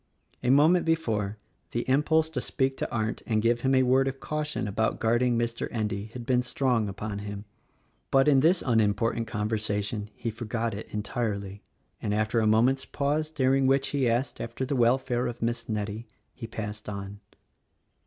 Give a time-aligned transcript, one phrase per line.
[0.41, 1.37] A moment before,
[1.73, 5.37] the impulse to speak to Arndt and give him a word of caution about guarding
[5.37, 5.67] Mr.
[5.69, 7.45] Endy had been strong upon him,
[8.09, 11.61] but in this unimportant conversa tion he forgot it entirely,
[12.01, 15.69] and after a moment's pause dur ing which he asked after the welfare of Miss
[15.69, 17.19] Nettie, he passed on.